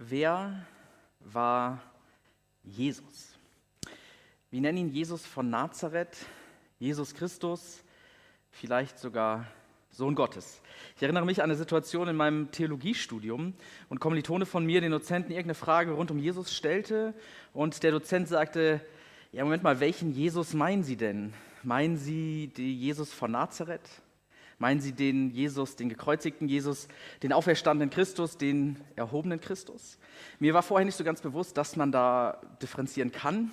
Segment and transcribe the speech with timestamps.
[0.00, 0.64] Wer
[1.18, 1.82] war
[2.62, 3.36] Jesus?
[4.48, 6.16] Wir nennen ihn Jesus von Nazareth,
[6.78, 7.82] Jesus Christus,
[8.52, 9.48] vielleicht sogar
[9.90, 10.62] Sohn Gottes.
[10.94, 13.54] Ich erinnere mich an eine Situation in meinem Theologiestudium
[13.88, 17.12] und Kommilitone von mir, den Dozenten, irgendeine Frage rund um Jesus stellte
[17.52, 18.80] und der Dozent sagte,
[19.32, 21.34] ja, Moment mal, welchen Jesus meinen Sie denn?
[21.64, 23.90] Meinen Sie den Jesus von Nazareth?
[24.58, 26.88] Meinen Sie den Jesus, den gekreuzigten Jesus,
[27.22, 29.98] den auferstandenen Christus, den erhobenen Christus?
[30.40, 33.52] Mir war vorher nicht so ganz bewusst, dass man da differenzieren kann,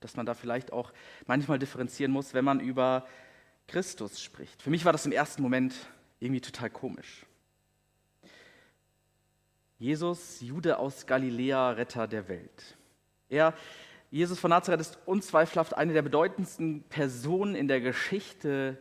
[0.00, 0.92] dass man da vielleicht auch
[1.26, 3.06] manchmal differenzieren muss, wenn man über
[3.68, 4.60] Christus spricht.
[4.60, 5.74] Für mich war das im ersten Moment
[6.18, 7.24] irgendwie total komisch.
[9.78, 12.76] Jesus, Jude aus Galiläa, Retter der Welt.
[13.28, 13.54] Er,
[14.10, 18.76] Jesus von Nazareth, ist unzweifelhaft eine der bedeutendsten Personen in der Geschichte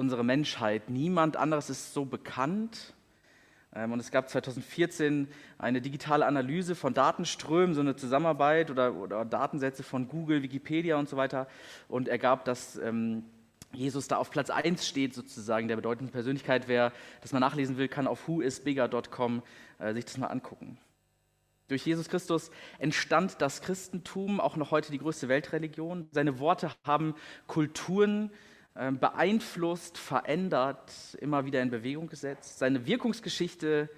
[0.00, 0.88] unsere Menschheit.
[0.88, 2.94] Niemand anderes ist so bekannt.
[3.74, 5.28] Ähm, und es gab 2014
[5.58, 11.08] eine digitale Analyse von Datenströmen, so eine Zusammenarbeit oder, oder Datensätze von Google, Wikipedia und
[11.08, 11.46] so weiter
[11.86, 13.24] und ergab, dass ähm,
[13.72, 16.66] Jesus da auf Platz 1 steht, sozusagen der bedeutenden Persönlichkeit.
[16.66, 19.42] Wer das mal nachlesen will, kann auf whoisbigger.com
[19.78, 20.78] äh, sich das mal angucken.
[21.68, 26.08] Durch Jesus Christus entstand das Christentum, auch noch heute die größte Weltreligion.
[26.10, 27.14] Seine Worte haben
[27.46, 28.36] Kulturen ähm,
[28.74, 32.58] beeinflusst, verändert, immer wieder in Bewegung gesetzt.
[32.58, 33.90] Seine Wirkungsgeschichte,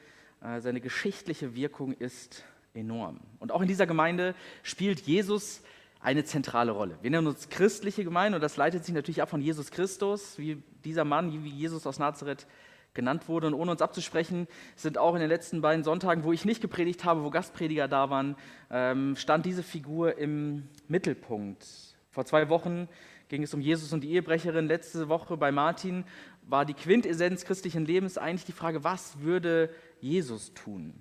[0.43, 3.21] äh, seine geschichtliche Wirkung ist enorm.
[3.39, 5.63] Und auch in dieser Gemeinde spielt Jesus
[6.01, 6.99] eine zentrale Rolle.
[7.03, 10.63] Wir nennen uns christliche Gemeinde und das leitet sich natürlich ab von Jesus Christus, wie
[10.85, 12.47] dieser Mann, wie Jesus aus Nazareth
[12.95, 13.47] genannt wurde.
[13.47, 17.05] Und ohne uns abzusprechen, sind auch in den letzten beiden Sonntagen, wo ich nicht gepredigt
[17.05, 18.37] habe, wo Gastprediger da waren,
[18.71, 21.65] ähm, stand diese Figur im Mittelpunkt.
[22.11, 22.89] Vor zwei Wochen
[23.33, 24.67] ging es um Jesus und die Ehebrecherin.
[24.67, 26.05] Letzte Woche bei Martin
[26.43, 30.93] war die Quintessenz christlichen Lebens eigentlich die Frage, was würde Jesus tun?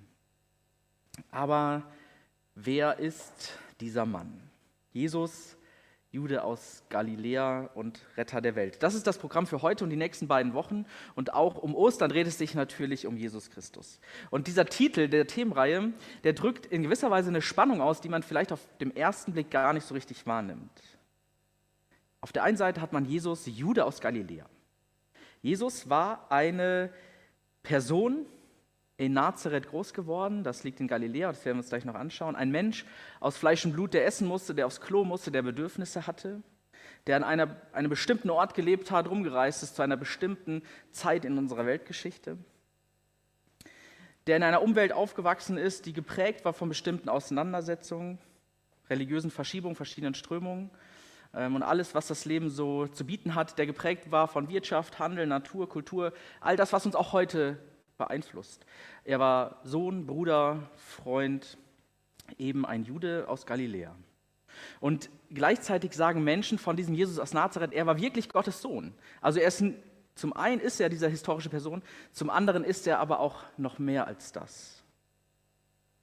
[1.30, 1.82] Aber
[2.54, 4.40] wer ist dieser Mann?
[4.92, 5.58] Jesus,
[6.10, 8.82] Jude aus Galiläa und Retter der Welt.
[8.82, 10.86] Das ist das Programm für heute und die nächsten beiden Wochen.
[11.14, 14.00] Und auch um Ostern dreht es sich natürlich um Jesus Christus.
[14.30, 15.92] Und dieser Titel der Themenreihe,
[16.24, 19.50] der drückt in gewisser Weise eine Spannung aus, die man vielleicht auf dem ersten Blick
[19.50, 20.70] gar nicht so richtig wahrnimmt.
[22.22, 24.46] Auf der einen Seite hat man Jesus, Jude aus Galiläa.
[25.42, 26.90] Jesus war eine
[27.64, 28.26] Person
[28.96, 32.36] in Nazareth groß geworden, das liegt in Galiläa, das werden wir uns gleich noch anschauen.
[32.36, 32.86] Ein Mensch
[33.18, 36.42] aus Fleisch und Blut, der essen musste, der aufs Klo musste, der Bedürfnisse hatte,
[37.08, 40.62] der an einer, einem bestimmten Ort gelebt hat, rumgereist ist zu einer bestimmten
[40.92, 42.38] Zeit in unserer Weltgeschichte,
[44.28, 48.18] der in einer Umwelt aufgewachsen ist, die geprägt war von bestimmten Auseinandersetzungen,
[48.88, 50.70] religiösen Verschiebungen, verschiedenen Strömungen
[51.32, 55.26] und alles, was das Leben so zu bieten hat, der geprägt war von Wirtschaft, Handel,
[55.26, 57.58] Natur, Kultur, all das, was uns auch heute
[57.96, 58.66] beeinflusst.
[59.04, 61.56] Er war Sohn, Bruder, Freund,
[62.38, 63.94] eben ein Jude aus Galiläa.
[64.80, 68.94] Und gleichzeitig sagen Menschen von diesem Jesus aus Nazareth, er war wirklich Gottes Sohn.
[69.20, 69.82] Also er ist ein,
[70.14, 71.82] zum einen ist er diese historische Person,
[72.12, 74.81] zum anderen ist er aber auch noch mehr als das.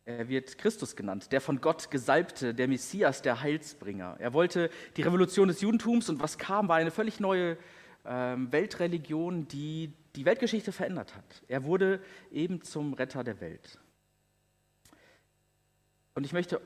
[0.05, 4.15] Er wird Christus genannt, der von Gott Gesalbte, der Messias, der Heilsbringer.
[4.19, 7.57] Er wollte die Revolution des Judentums und was kam, war eine völlig neue
[8.05, 11.43] ähm, Weltreligion, die die Weltgeschichte verändert hat.
[11.47, 12.01] Er wurde
[12.31, 13.79] eben zum Retter der Welt.
[16.15, 16.59] Und ich möchte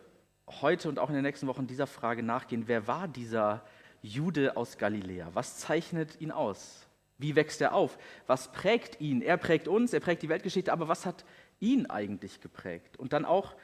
[0.62, 3.64] heute und auch in den nächsten Wochen dieser Frage nachgehen, wer war dieser
[4.02, 5.30] Jude aus Galiläa?
[5.34, 6.88] Was zeichnet ihn aus?
[7.18, 7.98] Wie wächst er auf?
[8.28, 9.22] Was prägt ihn?
[9.22, 11.24] Er prägt uns, er prägt die Weltgeschichte, aber was hat
[11.64, 13.00] ihn eigentlich geprägt?
[13.00, 13.56] Und dann auch,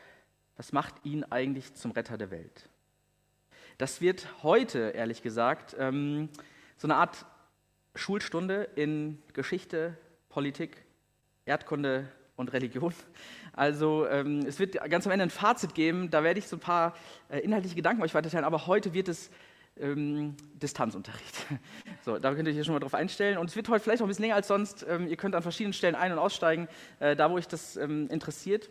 [0.55, 2.69] was macht ihn eigentlich zum Retter der Welt?
[3.77, 6.29] Das wird heute, ehrlich gesagt, ähm,
[6.77, 7.25] so eine Art
[7.95, 9.97] Schulstunde in Geschichte,
[10.29, 10.85] Politik,
[11.45, 12.93] Erdkunde und Religion.
[13.53, 16.61] Also ähm, es wird ganz am Ende ein Fazit geben, da werde ich so ein
[16.61, 16.95] paar
[17.29, 19.29] äh, inhaltliche Gedanken euch weiterteilen, aber heute wird es
[19.79, 21.45] ähm, Distanzunterricht.
[22.05, 23.37] So, da könnt ihr euch schon mal drauf einstellen.
[23.37, 24.85] Und es wird heute vielleicht auch ein bisschen länger als sonst.
[24.87, 26.69] Ähm, ihr könnt an verschiedenen Stellen ein- und aussteigen,
[26.99, 28.69] äh, da wo euch das ähm, interessiert.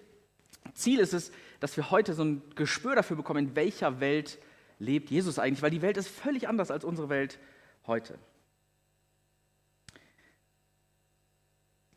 [0.72, 1.30] Ziel ist es,
[1.60, 4.38] dass wir heute so ein Gespür dafür bekommen, in welcher Welt
[4.78, 7.38] lebt Jesus eigentlich, weil die Welt ist völlig anders als unsere Welt
[7.86, 8.18] heute.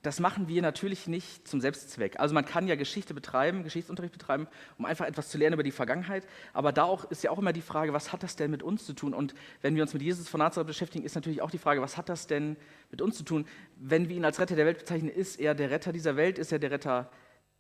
[0.02, 2.20] Das machen wir natürlich nicht zum Selbstzweck.
[2.20, 4.48] Also man kann ja Geschichte betreiben, Geschichtsunterricht betreiben,
[4.80, 6.26] um einfach etwas zu lernen über die Vergangenheit.
[6.54, 8.86] Aber da auch, ist ja auch immer die Frage, was hat das denn mit uns
[8.86, 9.14] zu tun?
[9.14, 11.98] Und wenn wir uns mit Jesus von Nazareth beschäftigen, ist natürlich auch die Frage, was
[11.98, 12.58] hat das denn
[12.90, 13.46] mit uns zu tun?
[13.76, 16.40] Wenn wir ihn als Retter der Welt bezeichnen, ist er der Retter dieser Welt?
[16.40, 17.12] Ist er der Retter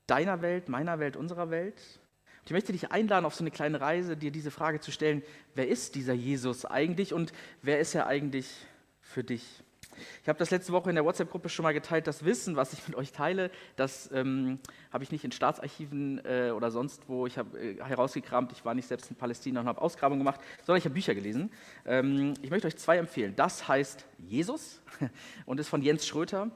[0.08, 2.00] deiner Welt, meiner Welt, unserer Welt?
[2.40, 5.22] Und ich möchte dich einladen, auf so eine kleine Reise, dir diese Frage zu stellen,
[5.54, 8.48] wer ist dieser Jesus eigentlich und wer ist er eigentlich
[9.00, 9.64] für dich?
[10.22, 12.08] Ich habe das letzte Woche in der WhatsApp-Gruppe schon mal geteilt.
[12.08, 14.60] Das Wissen, was ich mit euch teile, das ähm,
[14.92, 17.28] habe ich nicht in Staatsarchiven äh, oder sonst wo.
[17.28, 18.52] Ich habe äh, herausgekramt.
[18.52, 21.52] Ich war nicht selbst in Palästina und habe Ausgrabungen gemacht, sondern ich habe Bücher gelesen.
[21.86, 23.36] Ähm, ich möchte euch zwei empfehlen.
[23.36, 24.82] Das heißt Jesus
[25.46, 26.52] und ist von Jens Schröter.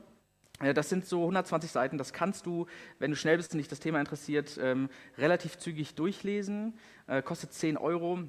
[0.59, 1.97] Äh, das sind so 120 Seiten.
[1.97, 2.67] Das kannst du,
[2.99, 6.77] wenn du schnell bist und dich das Thema interessiert, ähm, relativ zügig durchlesen.
[7.07, 8.19] Äh, kostet 10 Euro.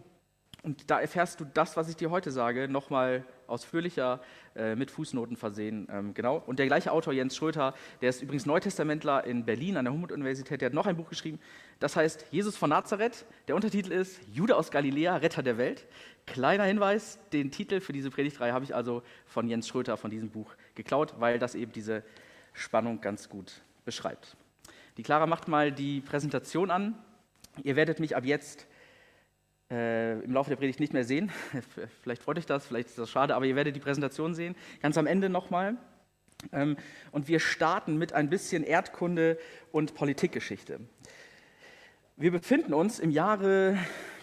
[0.67, 4.21] Und da erfährst du das, was ich dir heute sage, nochmal ausführlicher
[4.57, 5.87] äh, mit Fußnoten versehen.
[5.93, 6.43] Ähm, genau.
[6.45, 10.61] Und der gleiche Autor, Jens Schröter, der ist übrigens Neutestamentler in Berlin an der Humboldt-Universität,
[10.61, 11.39] der hat noch ein Buch geschrieben,
[11.79, 13.27] das heißt Jesus von Nazareth.
[13.47, 15.87] Der Untertitel ist Jude aus Galiläa, Retter der Welt.
[16.27, 20.31] Kleiner Hinweis, den Titel für diese Predigtreihe habe ich also von Jens Schröter von diesem
[20.31, 22.03] Buch geklaut, weil das eben diese
[22.55, 24.37] Spannung ganz gut beschreibt.
[24.97, 26.99] Die Clara macht mal die Präsentation an.
[27.63, 28.67] Ihr werdet mich ab jetzt
[29.71, 31.31] äh, im Laufe der Predigt nicht mehr sehen.
[32.03, 34.55] vielleicht freut euch das, vielleicht ist das schade, aber ihr werdet die Präsentation sehen.
[34.81, 35.77] Ganz am Ende nochmal.
[36.53, 36.77] Ähm,
[37.13, 39.39] und wir starten mit ein bisschen Erdkunde
[39.73, 40.81] und Politikgeschichte.
[42.17, 43.79] Wir befinden uns im Jahre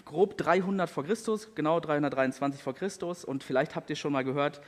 [0.05, 3.25] grob 300 vor Christus, genau 323 vor Christus.
[3.25, 4.61] Und vielleicht habt ihr schon mal gehört,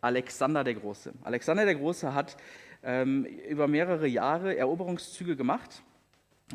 [0.00, 1.12] Alexander der Große.
[1.22, 2.36] Alexander der Große hat
[2.82, 5.82] ähm, über mehrere Jahre Eroberungszüge gemacht.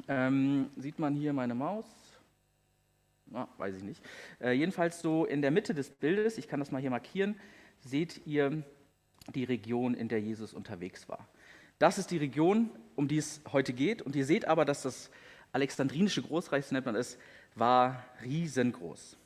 [0.07, 1.85] Ähm, sieht man hier meine Maus?
[3.29, 4.03] Na, weiß ich nicht.
[4.39, 7.39] Äh, jedenfalls so in der Mitte des Bildes, ich kann das mal hier markieren,
[7.79, 8.63] seht ihr
[9.35, 11.27] die Region, in der Jesus unterwegs war.
[11.79, 14.01] Das ist die Region, um die es heute geht.
[14.01, 15.12] Und ihr seht aber, dass das
[15.51, 17.18] alexandrinische Großreich, so nennt man es,
[17.56, 19.18] war riesengroß.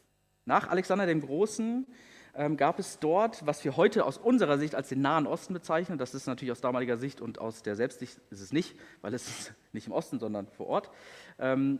[0.45, 1.85] Nach Alexander dem Großen
[2.33, 5.97] ähm, gab es dort, was wir heute aus unserer Sicht als den Nahen Osten bezeichnen,
[5.97, 9.27] das ist natürlich aus damaliger Sicht und aus der Selbstsicht ist es nicht, weil es
[9.27, 10.91] ist nicht im Osten, sondern vor Ort,
[11.39, 11.79] ähm,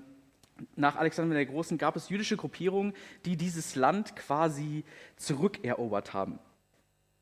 [0.76, 2.94] nach Alexander der Großen gab es jüdische Gruppierungen,
[3.26, 4.84] die dieses Land quasi
[5.18, 6.40] zurückerobert haben.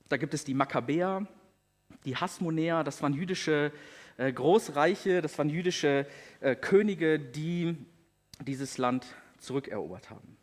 [0.08, 1.28] Da gibt es die Makkabäer,
[2.06, 3.72] die Hasmonäer, das waren jüdische
[4.18, 6.08] äh, Großreiche, das waren jüdische
[6.40, 7.78] äh, Könige, die
[8.42, 9.06] dieses Land
[9.38, 10.38] zurückerobert haben.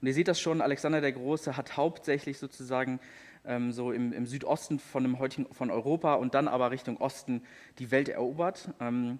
[0.00, 3.00] Und ihr seht das schon, Alexander der Große hat hauptsächlich sozusagen
[3.44, 7.42] ähm, so im, im, Südosten von, dem heutigen, von Europa und dann aber Richtung Osten
[7.78, 8.70] die Welt erobert.
[8.80, 9.18] Ähm,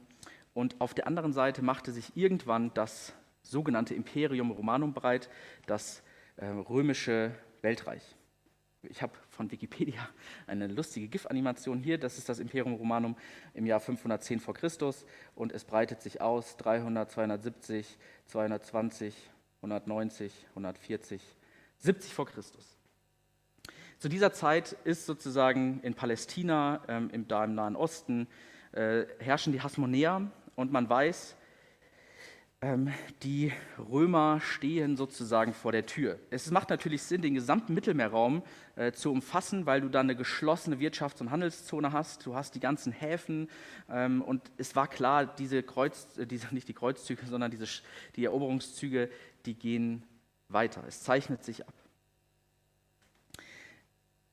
[0.55, 5.29] und auf der anderen Seite machte sich irgendwann das sogenannte Imperium Romanum breit,
[5.67, 6.03] das
[6.37, 8.03] äh, römische Weltreich.
[8.85, 10.09] Ich habe von Wikipedia
[10.47, 11.99] eine lustige GIF-Animation hier.
[11.99, 13.17] Das ist das Imperium Romanum
[13.55, 15.05] im Jahr 510 vor Christus
[15.35, 19.15] und es breitet sich aus 300, 270, 220,
[19.59, 21.23] 190, 140,
[21.79, 22.77] 70 vor Christus.
[23.99, 28.27] Zu dieser Zeit ist sozusagen in Palästina, ähm, im, da im Nahen Osten,
[28.73, 31.37] äh, herrschen die Hasmonäer, und man weiß,
[32.65, 32.93] ähm,
[33.25, 36.21] die Römer stehen sozusagen vor der Tür.
[36.31, 38.45] Es macht natürlich Sinn, den gesamten Mittelmeerraum
[38.77, 42.25] äh, zu umfassen, weil du da eine geschlossene Wirtschafts- und Handelszone hast.
[42.25, 43.49] Du hast die ganzen Häfen
[43.91, 47.67] ähm, und es war klar, diese Kreuz, äh, diese, nicht die Kreuzzüge, sondern diese,
[48.15, 49.11] die Eroberungszüge,
[49.45, 50.05] die gehen
[50.49, 50.85] weiter.
[50.87, 51.75] Es zeichnet sich ab.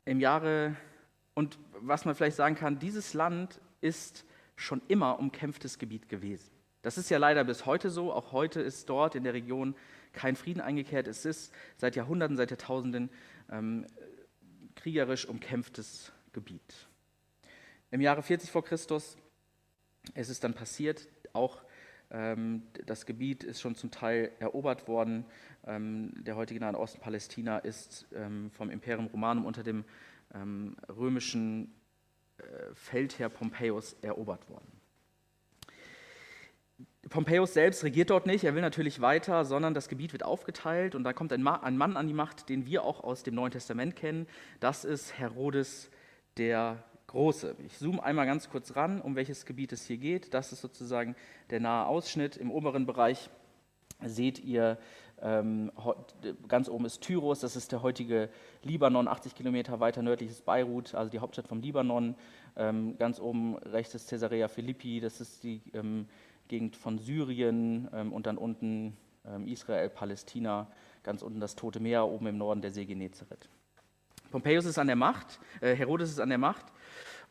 [0.06, 0.75] Im Jahre,
[1.33, 4.24] und was man vielleicht sagen kann, dieses Land ist
[4.59, 6.51] schon immer umkämpftes Gebiet gewesen.
[6.81, 8.13] Das ist ja leider bis heute so.
[8.13, 9.75] Auch heute ist dort in der Region
[10.13, 11.07] kein Frieden eingekehrt.
[11.07, 13.09] Es ist seit Jahrhunderten, seit Jahrtausenden
[13.51, 13.85] ähm,
[14.75, 16.88] kriegerisch umkämpftes Gebiet.
[17.91, 19.17] Im Jahre 40 vor Christus
[20.15, 21.61] ist es dann passiert, auch
[22.11, 25.25] ähm, das Gebiet ist schon zum Teil erobert worden.
[25.66, 29.85] Ähm, der heutige Nahe Osten Palästina ist ähm, vom Imperium Romanum unter dem
[30.33, 31.73] ähm, römischen
[32.73, 34.79] Feldherr Pompeius erobert worden.
[37.09, 41.03] Pompeius selbst regiert dort nicht, er will natürlich weiter, sondern das Gebiet wird aufgeteilt und
[41.03, 44.27] da kommt ein, Mann an die Macht, den wir auch aus dem Neuen Testament kennen.
[44.59, 45.89] Das ist Herodes
[46.37, 47.55] der Große.
[47.65, 50.33] Ich zoome einmal ganz kurz ran, um welches Gebiet es hier geht.
[50.35, 51.15] Das ist sozusagen
[51.49, 52.37] der nahe Ausschnitt.
[52.37, 53.31] Im oberen Bereich
[54.05, 54.77] seht ihr
[55.21, 55.71] ähm,
[56.47, 58.30] ganz oben ist Tyros, das ist der heutige
[58.64, 62.16] Libanon, 80 Kilometer weiter nördlich ist Beirut, also die Hauptstadt vom Libanon.
[62.56, 66.07] Ähm, ganz oben rechts ist Caesarea Philippi, das ist die ähm,
[66.47, 68.97] Gegend von Syrien und dann unten
[69.45, 70.66] Israel, Palästina,
[71.04, 73.47] ganz unten das Tote Meer, oben im Norden der See Genezareth.
[74.31, 76.66] Pompeius ist an der Macht, äh, Herodes ist an der Macht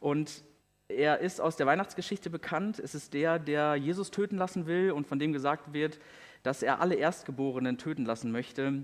[0.00, 0.44] und
[0.88, 2.78] er ist aus der Weihnachtsgeschichte bekannt.
[2.78, 6.00] Es ist der, der Jesus töten lassen will und von dem gesagt wird,
[6.48, 8.82] dass er alle Erstgeborenen töten lassen möchte,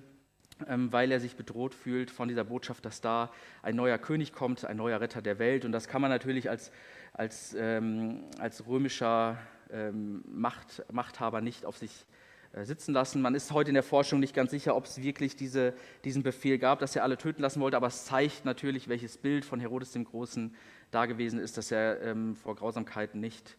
[0.69, 4.67] ähm, weil er sich bedroht fühlt von dieser Botschaft, dass da ein neuer König kommt,
[4.67, 5.65] ein neuer Retter der Welt.
[5.65, 6.71] Und das kann man natürlich als,
[7.15, 9.39] als, ähm, als römischer
[9.71, 12.05] ähm, Macht, Machthaber nicht auf sich
[12.53, 13.23] äh, sitzen lassen.
[13.23, 15.73] Man ist heute in der Forschung nicht ganz sicher, ob es wirklich diese,
[16.05, 19.47] diesen Befehl gab, dass er alle töten lassen wollte, aber es zeigt natürlich, welches Bild
[19.47, 20.55] von Herodes dem Großen
[20.91, 23.57] da gewesen ist, dass er ähm, vor Grausamkeiten nicht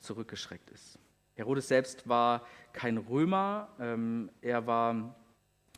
[0.00, 0.98] zurückgeschreckt ist.
[1.34, 5.16] Herodes selbst war kein Römer, ähm, er war,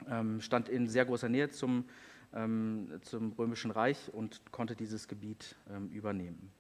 [0.09, 1.87] ähm, stand in sehr großer Nähe zum,
[2.35, 6.53] ähm, zum Römischen Reich und konnte dieses Gebiet ähm, übernehmen.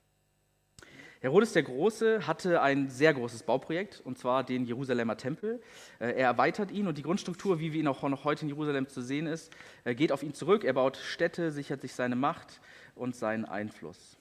[1.20, 5.60] Herodes der Große hatte ein sehr großes Bauprojekt, und zwar den Jerusalemer Tempel.
[5.98, 8.86] Äh, er erweitert ihn und die Grundstruktur, wie wir ihn auch noch heute in Jerusalem
[8.86, 9.52] zu sehen ist,
[9.84, 10.64] äh, geht auf ihn zurück.
[10.64, 12.60] Er baut Städte, sichert sich seine Macht
[12.94, 14.15] und seinen Einfluss.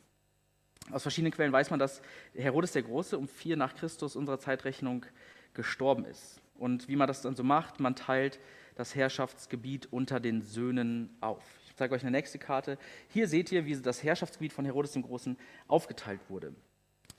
[0.91, 2.01] Aus verschiedenen Quellen weiß man, dass
[2.35, 5.05] Herodes der Große um vier nach Christus unserer Zeitrechnung
[5.53, 6.41] gestorben ist.
[6.57, 8.39] Und wie man das dann so macht, man teilt
[8.75, 11.43] das Herrschaftsgebiet unter den Söhnen auf.
[11.65, 12.77] Ich zeige euch eine nächste Karte.
[13.09, 15.37] Hier seht ihr, wie das Herrschaftsgebiet von Herodes dem Großen
[15.67, 16.53] aufgeteilt wurde.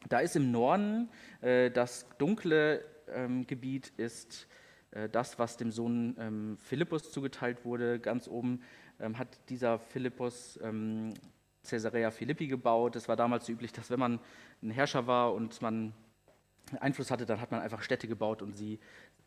[0.08, 4.46] Da ist im Norden äh, das dunkle ähm, Gebiet, ist
[4.92, 7.98] äh, das, was dem Sohn ähm, Philippus zugeteilt wurde.
[7.98, 8.62] Ganz oben
[9.00, 11.12] ähm, hat dieser Philippus ähm,
[11.68, 12.96] Caesarea Philippi gebaut.
[12.96, 14.20] Es war damals so üblich, dass wenn man
[14.62, 15.92] ein Herrscher war und man
[16.80, 18.78] Einfluss hatte, dann hat man einfach Städte gebaut und sie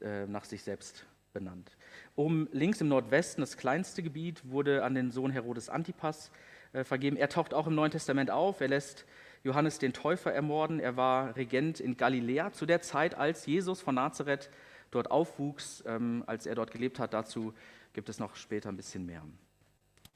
[0.01, 1.77] äh, nach sich selbst benannt.
[2.15, 6.31] Oben links im Nordwesten, das kleinste Gebiet, wurde an den Sohn Herodes Antipas
[6.73, 7.17] äh, vergeben.
[7.17, 8.61] Er taucht auch im Neuen Testament auf.
[8.61, 9.05] Er lässt
[9.43, 10.79] Johannes den Täufer ermorden.
[10.79, 14.49] Er war Regent in Galiläa zu der Zeit, als Jesus von Nazareth
[14.91, 17.13] dort aufwuchs, ähm, als er dort gelebt hat.
[17.13, 17.53] Dazu
[17.93, 19.23] gibt es noch später ein bisschen mehr.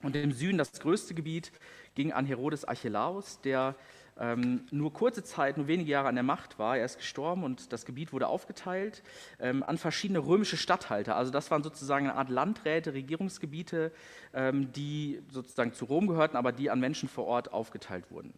[0.03, 1.51] Und im Süden, das größte Gebiet,
[1.95, 3.75] ging an Herodes Archelaus, der
[4.19, 6.77] ähm, nur kurze Zeit, nur wenige Jahre an der Macht war.
[6.77, 9.01] Er ist gestorben und das Gebiet wurde aufgeteilt
[9.39, 11.15] ähm, an verschiedene römische Statthalter.
[11.15, 13.91] Also das waren sozusagen eine Art Landräte, Regierungsgebiete,
[14.33, 18.33] ähm, die sozusagen zu Rom gehörten, aber die an Menschen vor Ort aufgeteilt wurden.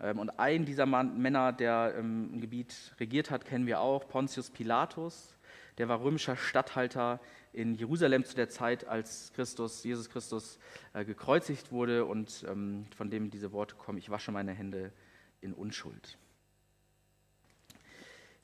[0.00, 4.50] Ähm, und einen dieser Männer, der ähm, ein Gebiet regiert hat, kennen wir auch, Pontius
[4.50, 5.38] Pilatus.
[5.78, 7.20] Der war römischer Statthalter
[7.56, 10.58] in Jerusalem zu der Zeit, als Christus, Jesus Christus
[10.92, 14.92] äh, gekreuzigt wurde und ähm, von dem diese Worte kommen, ich wasche meine Hände
[15.40, 16.18] in Unschuld.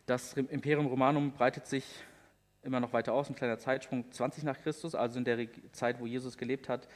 [0.07, 1.85] Das Imperium Romanum breitet sich
[2.63, 6.07] immer noch weiter aus, ein kleiner Zeitsprung, 20 nach Christus, also in der Zeit, wo
[6.07, 6.89] Jesus gelebt hat,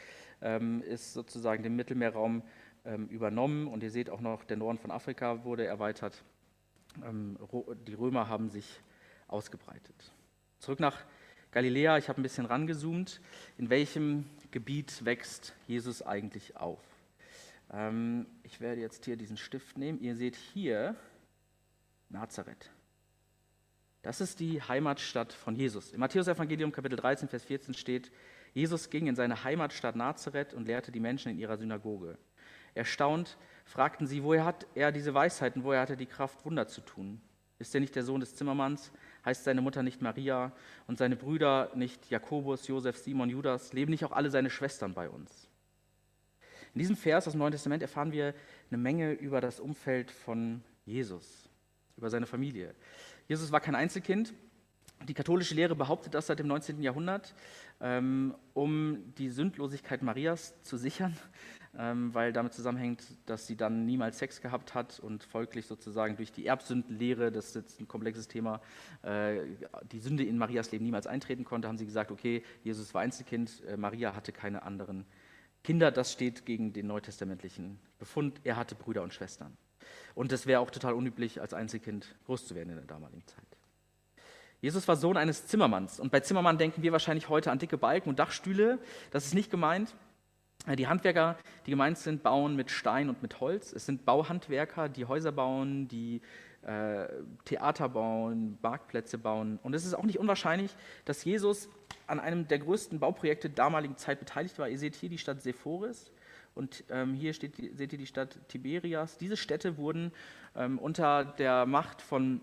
[0.82, 2.42] ist sozusagen dem Mittelmeerraum
[2.84, 3.66] ähm, übernommen.
[3.68, 6.22] Und ihr seht auch noch, der Norden von Afrika wurde erweitert.
[7.04, 7.38] Ähm,
[7.86, 8.80] die Römer haben sich
[9.28, 10.12] ausgebreitet.
[10.58, 11.04] Zurück nach
[11.56, 13.18] Galiläa, ich habe ein bisschen rangezoomt.
[13.56, 16.82] In welchem Gebiet wächst Jesus eigentlich auf?
[17.72, 19.98] Ähm, ich werde jetzt hier diesen Stift nehmen.
[20.02, 20.96] Ihr seht hier
[22.10, 22.70] Nazareth.
[24.02, 25.92] Das ist die Heimatstadt von Jesus.
[25.92, 28.12] Im Matthäus-Evangelium, Kapitel 13, Vers 14 steht:
[28.52, 32.18] Jesus ging in seine Heimatstadt Nazareth und lehrte die Menschen in ihrer Synagoge.
[32.74, 36.82] Erstaunt fragten sie, woher hat er diese Weisheiten, woher hat er die Kraft, Wunder zu
[36.82, 37.22] tun?
[37.58, 38.92] Ist er nicht der Sohn des Zimmermanns?
[39.26, 40.52] Heißt seine Mutter nicht Maria
[40.86, 43.72] und seine Brüder nicht Jakobus, Josef, Simon, Judas?
[43.72, 45.48] Leben nicht auch alle seine Schwestern bei uns?
[46.74, 48.34] In diesem Vers aus dem Neuen Testament erfahren wir
[48.70, 51.50] eine Menge über das Umfeld von Jesus,
[51.96, 52.74] über seine Familie.
[53.26, 54.32] Jesus war kein Einzelkind.
[55.08, 56.80] Die katholische Lehre behauptet das seit dem 19.
[56.80, 57.34] Jahrhundert,
[57.80, 61.16] ähm, um die Sündlosigkeit Marias zu sichern
[61.78, 66.46] weil damit zusammenhängt, dass sie dann niemals Sex gehabt hat und folglich sozusagen durch die
[66.46, 68.60] Erbsündenlehre, das ist jetzt ein komplexes Thema,
[69.02, 69.40] äh,
[69.92, 73.62] die Sünde in Marias Leben niemals eintreten konnte, haben sie gesagt, okay, Jesus war Einzelkind,
[73.66, 75.04] äh, Maria hatte keine anderen
[75.64, 79.56] Kinder, das steht gegen den neutestamentlichen Befund, er hatte Brüder und Schwestern.
[80.14, 83.44] Und es wäre auch total unüblich, als Einzelkind groß zu werden in der damaligen Zeit.
[84.60, 86.00] Jesus war Sohn eines Zimmermanns.
[86.00, 88.78] Und bei Zimmermann denken wir wahrscheinlich heute an dicke Balken und Dachstühle.
[89.10, 89.94] Das ist nicht gemeint.
[90.74, 93.72] Die Handwerker, die gemeint sind, bauen mit Stein und mit Holz.
[93.72, 96.20] Es sind Bauhandwerker, die Häuser bauen, die
[96.62, 97.06] äh,
[97.44, 99.60] Theater bauen, Marktplätze bauen.
[99.62, 101.68] Und es ist auch nicht unwahrscheinlich, dass Jesus
[102.08, 104.68] an einem der größten Bauprojekte der damaligen Zeit beteiligt war.
[104.68, 106.10] Ihr seht hier die Stadt Sephoris
[106.56, 109.18] und ähm, hier steht, seht ihr die Stadt Tiberias.
[109.18, 110.10] Diese Städte wurden
[110.56, 112.40] ähm, unter der Macht von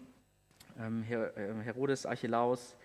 [0.79, 2.77] ähm, Her äh, Herodes Archelaus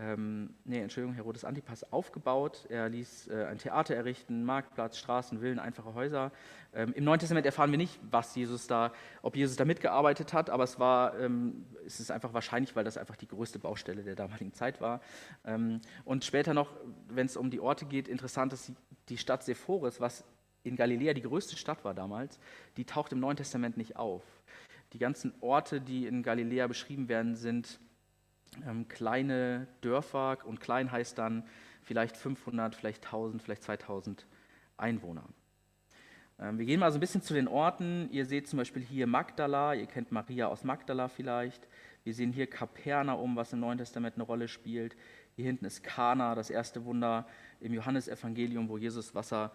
[0.00, 2.64] ähm, nee, Entschuldigung, Herodes Antipas aufgebaut.
[2.70, 6.32] Er ließ äh, ein Theater errichten, Marktplatz, Straßen, Villen, einfache Häuser.
[6.72, 10.48] Ähm, Im Neuen Testament erfahren wir nicht, was Jesus da, ob Jesus da mitgearbeitet hat,
[10.48, 14.14] aber es war, ähm, es ist einfach wahrscheinlich, weil das einfach die größte Baustelle der
[14.14, 15.02] damaligen Zeit war.
[15.44, 16.70] Ähm, und später noch,
[17.08, 18.72] wenn es um die Orte geht, interessant ist
[19.10, 20.24] die Stadt Sephoris, was
[20.62, 22.38] in Galiläa die größte Stadt war damals,
[22.78, 24.22] die taucht im Neuen Testament nicht auf.
[24.94, 27.78] Die ganzen Orte, die in Galiläa beschrieben werden, sind
[28.66, 31.44] ähm, kleine Dörfer und klein heißt dann
[31.82, 34.26] vielleicht 500, vielleicht 1000, vielleicht 2000
[34.76, 35.24] Einwohner.
[36.38, 38.08] Ähm, wir gehen mal so ein bisschen zu den Orten.
[38.10, 41.68] Ihr seht zum Beispiel hier Magdala, ihr kennt Maria aus Magdala vielleicht.
[42.04, 44.96] Wir sehen hier Kapernaum, was im Neuen Testament eine Rolle spielt.
[45.36, 47.26] Hier hinten ist Kana, das erste Wunder
[47.60, 49.52] im Johannesevangelium, wo Jesus Wasser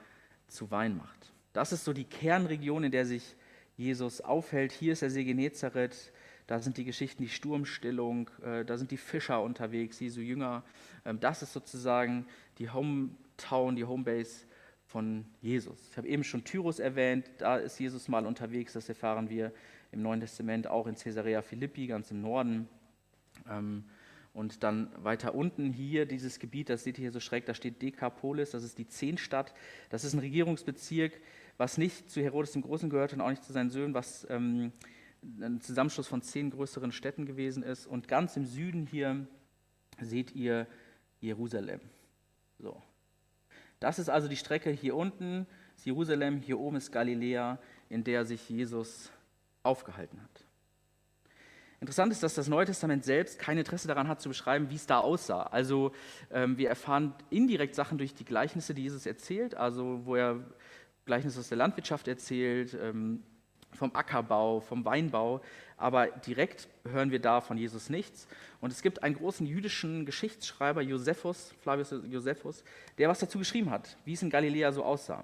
[0.48, 1.34] zu Wein macht.
[1.54, 3.36] Das ist so die Kernregion, in der sich
[3.78, 4.72] Jesus aufhält.
[4.72, 6.12] Hier ist der See Genezareth,
[6.48, 10.64] da sind die Geschichten, die Sturmstillung, äh, da sind die Fischer unterwegs, Jesu Jünger.
[11.04, 12.26] Ähm, das ist sozusagen
[12.60, 14.46] die Hometown, die Homebase
[14.86, 15.90] von Jesus.
[15.92, 19.52] Ich habe eben schon Tyrus erwähnt, da ist Jesus mal unterwegs, das erfahren wir
[19.92, 22.68] im Neuen Testament auch in Caesarea Philippi, ganz im Norden.
[23.50, 23.84] Ähm,
[24.34, 27.82] und dann weiter unten hier dieses Gebiet, das seht ihr hier so schräg, da steht
[27.82, 29.54] Dekapolis, das ist die Zehnstadt.
[29.90, 31.22] Das ist ein Regierungsbezirk,
[31.58, 34.74] was nicht zu Herodes dem Großen gehört und auch nicht zu seinen Söhnen, was ähm,
[35.40, 37.88] ein Zusammenschluss von zehn größeren Städten gewesen ist.
[37.88, 39.28] Und ganz im Süden hier
[40.00, 40.68] seht ihr
[41.20, 41.82] Jerusalem.
[42.60, 42.82] So.
[43.80, 48.26] Das ist also die Strecke hier unten, ist Jerusalem, hier oben ist Galiläa, in der
[48.26, 49.12] sich Jesus
[49.64, 50.46] aufgehalten hat.
[51.82, 54.88] Interessant ist, dass das Neue Testament selbst kein Interesse daran hat zu beschreiben, wie es
[54.88, 55.44] da aussah.
[55.44, 55.92] Also
[56.32, 60.40] ähm, wir erfahren indirekt Sachen durch die Gleichnisse, die Jesus erzählt, also wo er
[61.06, 63.22] Gleichnisse aus der Landwirtschaft erzählt, ähm,
[63.76, 65.42] vom Ackerbau, vom Weinbau,
[65.78, 68.28] aber direkt hören wir da von Jesus nichts.
[68.62, 72.64] Und es gibt einen großen jüdischen Geschichtsschreiber, Josephus, Flavius Josephus,
[72.98, 75.24] der was dazu geschrieben hat, wie es in Galiläa so aussah.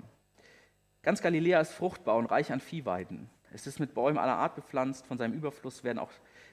[1.03, 3.29] Ganz Galiläa ist fruchtbar und reich an Viehweiden.
[3.53, 6.12] Es ist mit Bäumen aller Art bepflanzt, von seinem Überfluss werden auch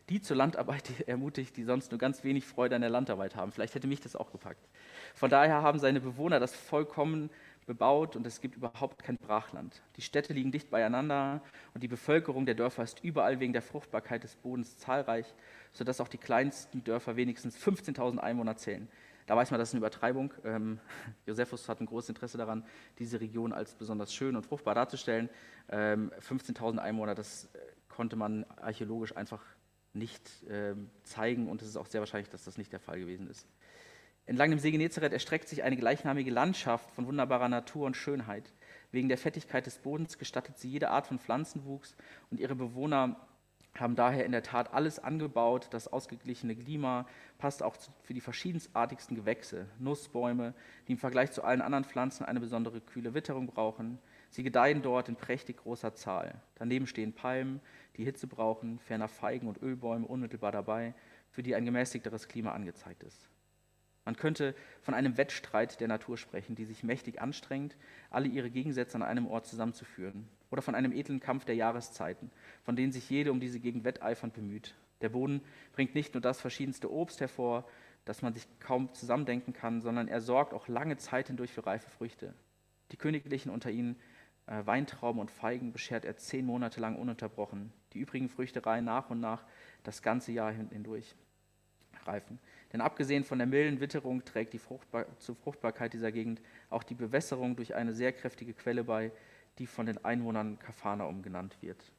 [0.09, 3.53] die zur Landarbeit ermutigt, die sonst nur ganz wenig Freude an der Landarbeit haben.
[3.53, 4.67] Vielleicht hätte mich das auch gepackt.
[5.15, 7.31] Von daher haben seine Bewohner das vollkommen
[7.69, 9.81] bebaut und es gibt überhaupt kein Brachland.
[9.97, 11.41] Die Städte liegen dicht beieinander
[11.75, 15.33] und die Bevölkerung der Dörfer ist überall wegen der Fruchtbarkeit des Bodens zahlreich,
[15.73, 18.89] sodass auch die kleinsten Dörfer wenigstens 15.000 Einwohner zählen.
[19.27, 20.33] Da weiß man, das ist eine Übertreibung.
[20.45, 20.81] Ähm,
[21.27, 22.65] Josephus hat ein großes Interesse daran,
[22.99, 25.29] diese Region als besonders schön und fruchtbar darzustellen.
[25.69, 27.59] Ähm, 15.000 Einwohner, das äh,
[27.89, 29.45] konnte man archäologisch einfach
[29.93, 33.29] nicht ähm, zeigen und es ist auch sehr wahrscheinlich, dass das nicht der Fall gewesen
[33.29, 33.47] ist.
[34.29, 38.53] Entlang dem See Genezareth erstreckt sich eine gleichnamige Landschaft von wunderbarer Natur und Schönheit.
[38.93, 41.97] Wegen der Fettigkeit des Bodens gestattet sie jede Art von Pflanzenwuchs
[42.31, 43.17] und ihre Bewohner
[43.75, 45.69] haben daher in der Tat alles angebaut.
[45.71, 47.07] Das ausgeglichene Klima
[47.39, 50.53] passt auch für die verschiedenartigsten Gewächse, Nussbäume,
[50.89, 53.99] die im Vergleich zu allen anderen Pflanzen eine besondere kühle Witterung brauchen.
[54.29, 56.35] Sie gedeihen dort in prächtig großer Zahl.
[56.57, 57.63] Daneben stehen Palmen,
[57.97, 60.93] die Hitze brauchen, ferner Feigen und Ölbäume unmittelbar dabei,
[61.31, 63.31] für die ein gemäßigteres Klima angezeigt ist.
[64.09, 67.77] Man könnte von einem Wettstreit der Natur sprechen, die sich mächtig anstrengt,
[68.09, 70.27] alle ihre Gegensätze an einem Ort zusammenzuführen.
[70.51, 72.31] Oder von einem edlen Kampf der Jahreszeiten,
[72.63, 74.75] von denen sich jede um diese Gegend wetteifernd bemüht.
[75.03, 75.43] Der Boden
[75.75, 77.69] bringt nicht nur das verschiedenste Obst hervor,
[78.07, 81.91] das man sich kaum zusammendenken kann, sondern er sorgt auch lange Zeit hindurch für reife
[81.91, 82.33] Früchte.
[82.93, 83.95] Die Königlichen unter ihnen
[84.47, 87.75] äh, Weintrauben und Feigen beschert er zehn Monate lang ununterbrochen.
[87.93, 89.45] Die übrigen Früchte reihen nach und nach
[89.83, 91.15] das ganze Jahr hindurch
[92.07, 92.39] reifen.
[92.73, 96.95] Denn abgesehen von der milden Witterung trägt die Fruchtbar zur Fruchtbarkeit dieser Gegend auch die
[96.95, 99.11] Bewässerung durch eine sehr kräftige Quelle bei,
[99.59, 101.93] die von den Einwohnern Kafanaum genannt wird.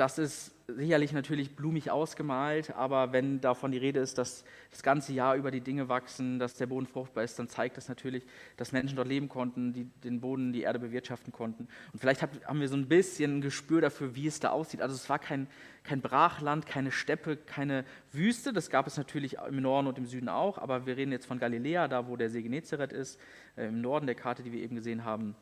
[0.00, 5.12] Das ist sicherlich natürlich blumig ausgemalt, aber wenn davon die Rede ist, dass das ganze
[5.12, 8.24] Jahr über die Dinge wachsen, dass der Boden fruchtbar ist, dann zeigt das natürlich,
[8.56, 11.68] dass Menschen dort leben konnten, die den Boden, die Erde bewirtschaften konnten.
[11.92, 14.80] Und vielleicht haben wir so ein bisschen ein Gespür dafür, wie es da aussieht.
[14.80, 15.48] Also es war kein,
[15.84, 18.54] kein Brachland, keine Steppe, keine Wüste.
[18.54, 21.38] Das gab es natürlich im Norden und im Süden auch, aber wir reden jetzt von
[21.38, 23.20] Galiläa, da wo der See Genezareth ist,
[23.54, 25.36] äh, im Norden der Karte, die wir eben gesehen haben.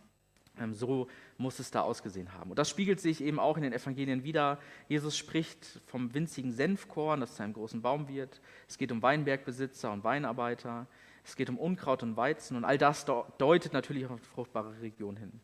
[0.60, 2.50] Ähm, so muss es da ausgesehen haben.
[2.50, 4.58] Und das spiegelt sich eben auch in den Evangelien wieder.
[4.88, 8.40] Jesus spricht vom winzigen Senfkorn, das zu einem großen Baum wird.
[8.68, 10.86] Es geht um Weinbergbesitzer und Weinarbeiter.
[11.24, 12.56] Es geht um Unkraut und Weizen.
[12.56, 15.40] Und all das deutet natürlich auf die fruchtbare Region hin.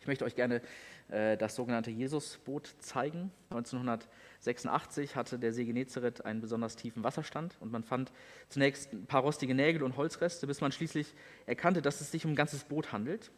[0.00, 0.62] Ich möchte euch gerne
[1.12, 3.30] äh, das sogenannte Jesusboot zeigen.
[3.50, 8.12] 1986 hatte der See Genezareth einen besonders tiefen Wasserstand und man fand
[8.48, 11.14] zunächst ein paar rostige Nägel und Holzreste, bis man schließlich
[11.46, 13.30] erkannte, dass es sich um ein ganzes Boot handelt.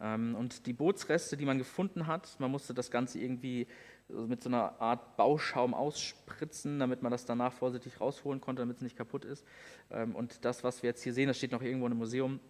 [0.00, 3.66] Ähm, und die Bootsreste, die man gefunden hat, man musste das Ganze irgendwie
[4.08, 8.82] mit so einer Art Bauschaum ausspritzen, damit man das danach vorsichtig rausholen konnte, damit es
[8.82, 9.46] nicht kaputt ist.
[9.90, 12.40] Ähm, und das, was wir jetzt hier sehen, das steht noch irgendwo im Museum,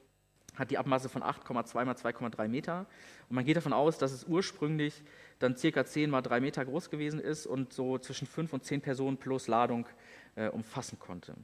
[0.57, 2.87] hat die Abmaße von 8,2 mal 2,3 Meter.
[3.29, 5.03] Und man geht davon aus, dass es ursprünglich
[5.39, 8.81] dann circa 10 mal 3 Meter groß gewesen ist und so zwischen 5 und 10
[8.81, 9.87] Personen plus Ladung
[10.37, 11.35] äh, umfassen konnte.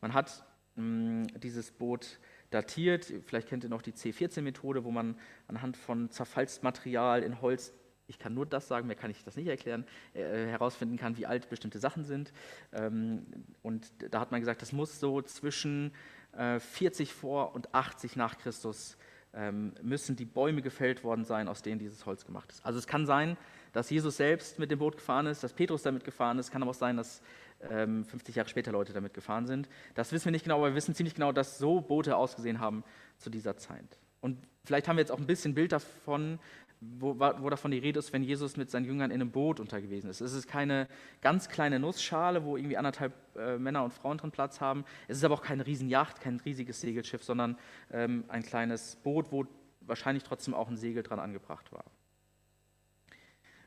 [0.00, 0.44] Man hat
[0.76, 2.18] mh, dieses Boot
[2.50, 3.12] datiert.
[3.26, 5.16] Vielleicht kennt ihr noch die C14-Methode, wo man
[5.48, 7.72] anhand von Zerfallsmaterial in Holz,
[8.06, 11.26] ich kann nur das sagen, mehr kann ich das nicht erklären, äh, herausfinden kann, wie
[11.26, 12.32] alt bestimmte Sachen sind.
[12.72, 13.26] Ähm,
[13.62, 15.92] und da hat man gesagt, das muss so zwischen
[16.32, 18.96] äh, 40 vor und 80 nach Christus
[19.32, 22.64] ähm, müssen die Bäume gefällt worden sein, aus denen dieses Holz gemacht ist.
[22.66, 23.36] Also es kann sein,
[23.72, 26.50] dass Jesus selbst mit dem Boot gefahren ist, dass Petrus damit gefahren ist.
[26.50, 27.22] Kann aber auch sein, dass
[27.68, 29.68] ähm, 50 Jahre später Leute damit gefahren sind.
[29.94, 32.84] Das wissen wir nicht genau, aber wir wissen ziemlich genau, dass so Boote ausgesehen haben
[33.18, 33.98] zu dieser Zeit.
[34.20, 36.38] Und vielleicht haben wir jetzt auch ein bisschen Bild davon,
[36.80, 40.08] wo, wo, davon die Rede ist, wenn Jesus mit seinen Jüngern in einem Boot untergewiesen
[40.08, 40.22] ist.
[40.22, 40.88] Es ist keine
[41.20, 44.84] ganz kleine Nussschale, wo irgendwie anderthalb äh, Männer und Frauen drin Platz haben.
[45.06, 47.58] Es ist aber auch keine Riesenjacht, kein riesiges Segelschiff, sondern
[47.92, 49.46] ähm, ein kleines Boot, wo
[49.80, 51.84] wahrscheinlich trotzdem auch ein Segel dran angebracht war.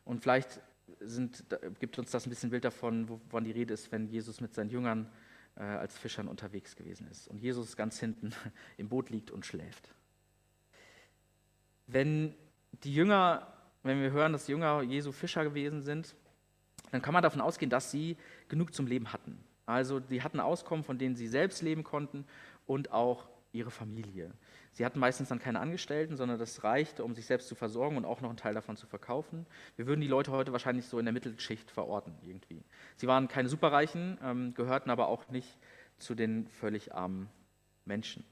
[0.05, 0.59] Und vielleicht
[1.05, 1.45] sind,
[1.79, 4.69] gibt uns das ein bisschen Bild davon, wovon die Rede ist, wenn Jesus mit seinen
[4.69, 5.11] Jüngern
[5.55, 8.31] äh, als Fischern unterwegs gewesen ist und Jesus ganz hinten
[8.77, 9.93] im Boot liegt und schläft.
[11.87, 12.35] Wenn
[12.83, 16.15] die Jünger, wenn wir hören, dass die Jünger Jesu Fischer gewesen sind,
[16.91, 19.43] dann kann man davon ausgehen, dass sie genug zum Leben hatten.
[19.65, 22.25] Also sie hatten Auskommen, von denen sie selbst leben konnten
[22.65, 24.31] und auch ihre Familie.
[24.71, 28.05] Sie hatten meistens dann keine Angestellten, sondern das reichte, um sich selbst zu versorgen und
[28.05, 29.45] auch noch einen Teil davon zu verkaufen.
[29.75, 32.63] Wir würden die Leute heute wahrscheinlich so in der Mittelschicht verorten irgendwie.
[32.95, 35.57] Sie waren keine Superreichen, ähm, gehörten aber auch nicht
[35.99, 37.29] zu den völlig armen
[37.85, 38.25] Menschen.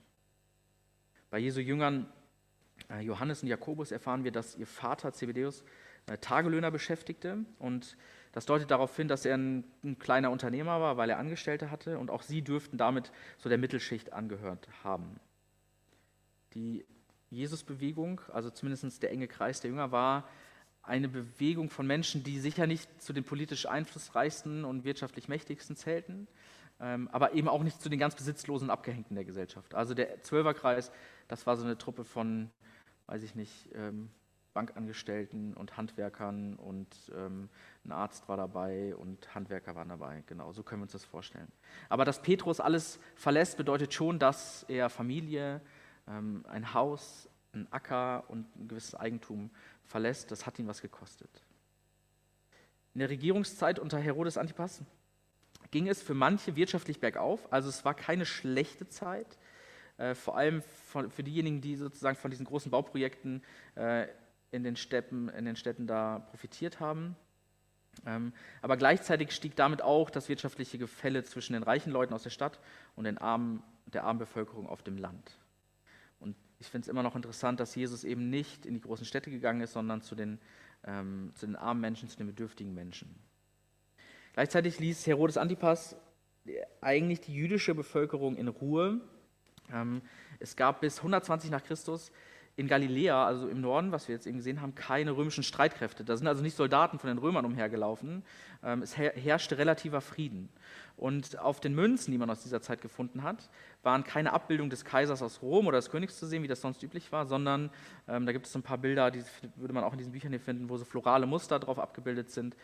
[1.30, 2.12] Bei Jesu Jüngern
[2.90, 5.64] äh, Johannes und Jakobus erfahren wir, dass ihr Vater Zebedeus
[6.08, 7.96] äh, Tagelöhner beschäftigte und
[8.32, 12.00] das deutet darauf hin, dass er ein, ein, kleiner Unternehmer war, weil er Angestellte hatte
[12.00, 15.20] und auch sie dürften damit so der Mittelschicht angehört haben.
[16.54, 16.86] Die
[17.30, 20.28] Jesusbewegung, also zumindest der enge Kreis der Jünger, war
[20.84, 26.28] eine Bewegung von Menschen, die sicher nicht zu den politisch einflussreichsten und wirtschaftlich mächtigsten zählten,
[26.80, 29.76] ähm, aber eben auch nicht zu den ganz besitzlosen und Abgehängten der Gesellschaft.
[29.76, 30.92] Also der Zwölferkreis,
[31.28, 32.50] das war so eine Truppe von,
[33.08, 34.10] weiß ich nicht, ähm,
[34.54, 37.50] Bankangestellten und Handwerkern und ähm,
[37.86, 40.24] ein Arzt war dabei und Handwerker waren dabei.
[40.28, 41.52] Genau, so können wir uns das vorstellen.
[41.90, 45.62] Aber dass Petrus alles verlässt, bedeutet schon, dass er Familie,
[46.08, 49.52] ähm, ein Haus, ein Acker und ein gewisses Eigentum
[49.86, 50.32] verlässt.
[50.32, 51.30] Das hat ihn was gekostet.
[52.94, 54.82] In der Regierungszeit unter Herodes Antipas
[55.72, 57.52] ging es für manche wirtschaftlich bergauf.
[57.52, 59.38] Also es war keine schlechte Zeit,
[59.98, 63.44] äh, vor allem für diejenigen, die sozusagen von diesen großen Bauprojekten
[63.76, 64.08] äh,
[64.52, 67.16] in den, Steppen, in den Städten da profitiert haben.
[68.06, 72.30] Ähm, aber gleichzeitig stieg damit auch das wirtschaftliche Gefälle zwischen den reichen Leuten aus der
[72.30, 72.60] Stadt
[72.96, 75.38] und den armen, der armen Bevölkerung auf dem Land.
[76.20, 79.30] Und ich finde es immer noch interessant, dass Jesus eben nicht in die großen Städte
[79.30, 80.40] gegangen ist, sondern zu den,
[80.86, 83.14] ähm, zu den armen Menschen, zu den bedürftigen Menschen.
[84.34, 85.96] Gleichzeitig ließ Herodes Antipas
[86.80, 89.02] eigentlich die jüdische Bevölkerung in Ruhe.
[89.72, 90.02] Ähm,
[90.40, 92.12] es gab bis 120 nach Christus
[92.56, 96.04] in Galiläa, also im Norden, was wir jetzt eben gesehen haben, keine römischen Streitkräfte.
[96.04, 98.24] Da sind also nicht Soldaten von den Römern umhergelaufen.
[98.64, 100.50] Ähm, es herrschte relativer Frieden.
[100.98, 103.50] Und auf den Münzen, die man aus dieser Zeit gefunden hat,
[103.84, 106.84] waren keine Abbildungen des Kaisers aus Rom oder des Königs zu sehen, wie das sonst
[106.84, 107.72] üblich war, sondern
[108.08, 109.24] ähm, da gibt es ein paar Bilder, die
[109.56, 112.56] würde man auch in diesen Büchern hier finden, wo so florale Muster drauf abgebildet sind.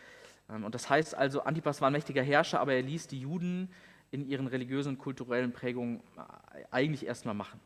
[0.50, 3.70] Ähm, und das heißt also, Antipas war ein mächtiger Herrscher, aber er ließ die Juden
[4.12, 7.60] in ihren religiösen und kulturellen Prägungen äh, eigentlich erstmal machen.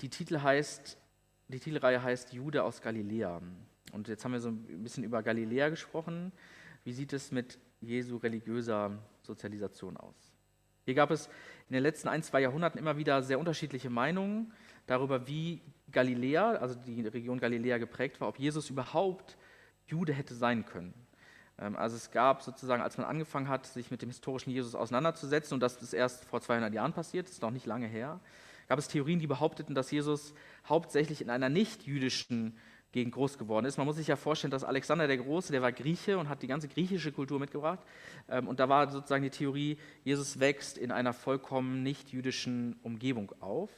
[0.00, 0.96] Die, Titel heißt,
[1.48, 3.40] die Titelreihe heißt Jude aus Galiläa.
[3.92, 6.32] Und jetzt haben wir so ein bisschen über Galiläa gesprochen.
[6.84, 10.32] Wie sieht es mit Jesu religiöser Sozialisation aus?
[10.84, 11.26] Hier gab es
[11.68, 14.52] in den letzten ein, zwei Jahrhunderten immer wieder sehr unterschiedliche Meinungen
[14.86, 19.36] darüber, wie Galiläa, also die Region Galiläa geprägt war, ob Jesus überhaupt
[19.86, 20.94] Jude hätte sein können.
[21.58, 25.54] Ähm, also es gab sozusagen, als man angefangen hat, sich mit dem historischen Jesus auseinanderzusetzen,
[25.54, 28.20] und das ist erst vor 200 Jahren passiert, das ist noch nicht lange her,
[28.68, 30.34] gab es Theorien, die behaupteten, dass Jesus
[30.68, 32.56] hauptsächlich in einer nicht-jüdischen
[32.92, 33.76] Gegend groß geworden ist.
[33.76, 36.46] Man muss sich ja vorstellen, dass Alexander der Große, der war Grieche und hat die
[36.46, 37.80] ganze griechische Kultur mitgebracht.
[38.28, 43.70] Ähm, und da war sozusagen die Theorie, Jesus wächst in einer vollkommen nicht-jüdischen Umgebung auf.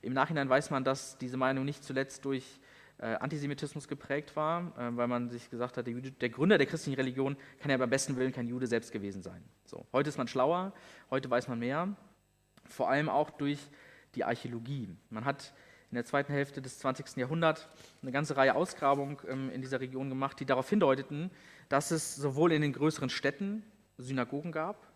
[0.00, 2.60] Im Nachhinein weiß man, dass diese Meinung nicht zuletzt durch
[2.98, 6.66] äh, Antisemitismus geprägt war, äh, weil man sich gesagt hat, der, Jude, der, Gründer der
[6.66, 9.42] christlichen Religion kann ja beim besten Willen kein Jude selbst gewesen sein.
[9.66, 10.72] So, heute ist man schlauer,
[11.10, 11.94] heute weiß man mehr,
[12.64, 13.58] vor allem auch durch
[14.16, 14.88] die Archäologie.
[15.10, 15.52] Man hat
[15.90, 17.16] in der zweiten Hälfte des 20.
[17.16, 17.68] Jahrhunderts
[18.02, 21.30] eine ganze Reihe Ausgrabungen ähm, in dieser Region gemacht, die darauf hindeuteten,
[21.68, 23.62] dass es sowohl in den größeren Städten
[23.98, 24.86] Synagogen gab,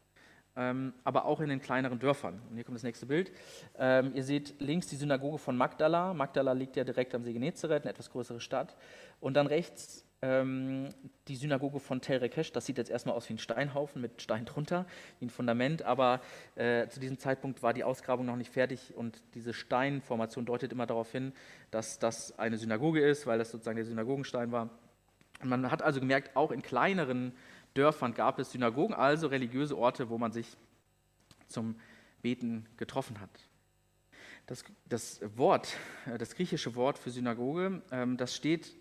[0.56, 2.40] ähm, aber auch in den kleineren Dörfern.
[2.50, 3.32] Und hier kommt das nächste Bild.
[3.78, 6.12] Ähm, ihr seht links die Synagoge von Magdala.
[6.12, 8.76] Magdala liegt ja direkt am See Genezareth, eine etwas größere Stadt.
[9.20, 10.88] Und dann rechts ähm,
[11.28, 14.44] die Synagoge von Tel Rekesh, das sieht jetzt erstmal aus wie ein Steinhaufen mit Stein
[14.44, 14.86] drunter,
[15.18, 16.20] wie ein Fundament, aber
[16.56, 20.86] äh, zu diesem Zeitpunkt war die Ausgrabung noch nicht fertig und diese Steinformation deutet immer
[20.86, 21.32] darauf hin,
[21.70, 24.68] dass das eine Synagoge ist, weil das sozusagen der Synagogenstein war.
[25.42, 27.32] Und man hat also gemerkt, auch in kleineren
[27.74, 30.56] Dörfern gab es Synagogen, also religiöse Orte, wo man sich
[31.48, 31.76] zum
[32.20, 33.30] Beten getroffen hat.
[34.46, 38.74] Das, das Wort, äh, das griechische Wort für Synagoge, ähm, das steht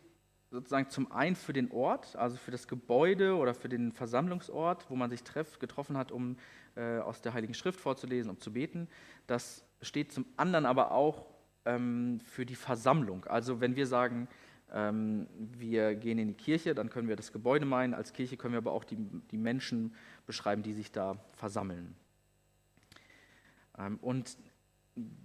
[0.52, 4.96] sozusagen zum einen für den Ort, also für das Gebäude oder für den Versammlungsort, wo
[4.96, 6.38] man sich treff, getroffen hat, um
[6.76, 8.88] äh, aus der Heiligen Schrift vorzulesen, um zu beten.
[9.28, 11.28] Das steht zum anderen aber auch
[11.66, 13.26] ähm, für die Versammlung.
[13.26, 14.28] Also wenn wir sagen,
[14.72, 17.94] ähm, wir gehen in die Kirche, dann können wir das Gebäude meinen.
[17.94, 18.98] Als Kirche können wir aber auch die,
[19.32, 19.94] die Menschen
[20.26, 21.96] beschreiben, die sich da versammeln.
[23.78, 24.38] Ähm, und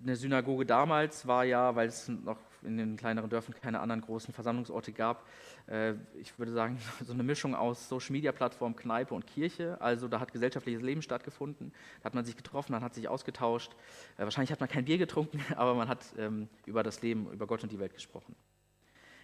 [0.03, 4.33] eine Synagoge damals war ja, weil es noch in den kleineren Dörfern keine anderen großen
[4.33, 5.27] Versammlungsorte gab,
[5.69, 9.81] äh, ich würde sagen, so eine Mischung aus Social-Media-Plattform, Kneipe und Kirche.
[9.81, 13.73] Also da hat gesellschaftliches Leben stattgefunden, da hat man sich getroffen, man hat sich ausgetauscht.
[14.17, 17.47] Äh, wahrscheinlich hat man kein Bier getrunken, aber man hat ähm, über das Leben, über
[17.47, 18.35] Gott und die Welt gesprochen.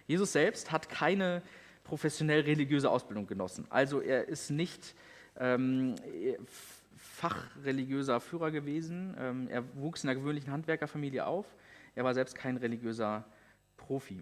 [0.07, 1.41] Jesus selbst hat keine
[1.83, 3.65] professionell religiöse Ausbildung genossen.
[3.69, 4.95] Also er ist nicht
[5.39, 5.95] ähm,
[6.95, 9.15] fachreligiöser Führer gewesen.
[9.19, 11.45] Ähm, er wuchs in einer gewöhnlichen Handwerkerfamilie auf.
[11.95, 13.25] Er war selbst kein religiöser
[13.77, 14.21] Profi.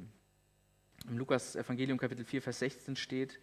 [1.08, 3.40] Im Lukas Evangelium Kapitel 4, Vers 16 steht,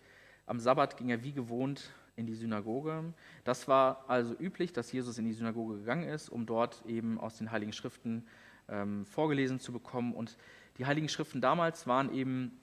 [0.47, 3.13] am Sabbat ging er wie gewohnt in die Synagoge.
[3.45, 7.37] Das war also üblich, dass Jesus in die Synagoge gegangen ist, um dort eben aus
[7.37, 8.27] den Heiligen Schriften
[8.69, 10.15] ähm, vorgelesen zu bekommen.
[10.15, 10.37] Und
[10.79, 12.61] die Heiligen Schriften damals waren eben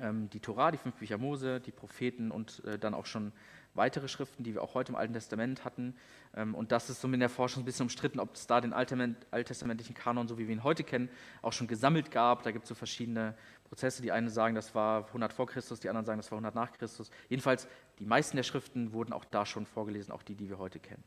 [0.00, 3.32] ähm, die Torah, die fünf Bücher Mose, die Propheten und äh, dann auch schon
[3.74, 5.96] weitere Schriften, die wir auch heute im Alten Testament hatten.
[6.36, 8.72] Ähm, und das ist so in der Forschung ein bisschen umstritten, ob es da den
[8.72, 11.08] alttestamentlichen Kanon, so wie wir ihn heute kennen,
[11.42, 12.42] auch schon gesammelt gab.
[12.42, 13.34] Da gibt es so verschiedene
[13.64, 14.02] Prozesse.
[14.02, 16.72] Die einen sagen, das war 100 vor Christus, die anderen sagen, das war 100 nach
[16.72, 17.10] Christus.
[17.28, 20.78] Jedenfalls, die meisten der Schriften wurden auch da schon vorgelesen, auch die, die wir heute
[20.78, 21.04] kennen.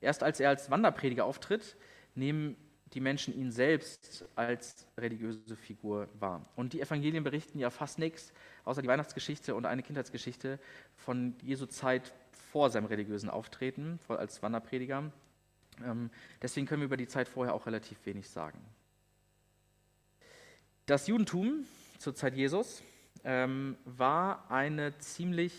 [0.00, 1.76] Erst als er als Wanderprediger auftritt,
[2.14, 2.56] nehmen
[2.92, 6.46] die Menschen ihn selbst als religiöse Figur wahr.
[6.56, 8.32] Und die Evangelien berichten ja fast nichts,
[8.64, 10.58] außer die Weihnachtsgeschichte und eine Kindheitsgeschichte
[10.96, 12.12] von Jesu Zeit
[12.50, 15.10] vor seinem religiösen Auftreten als Wanderprediger.
[15.84, 18.58] Ähm, deswegen können wir über die Zeit vorher auch relativ wenig sagen.
[20.86, 21.64] Das Judentum
[21.98, 22.82] zur Zeit Jesus
[23.24, 25.54] ähm, war eine ziemlich